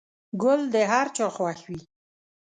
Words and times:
گل 0.43 0.61
د 0.73 0.75
هر 0.91 1.07
چا 1.15 1.25
خوښ 1.35 1.59
وي. 1.67 1.79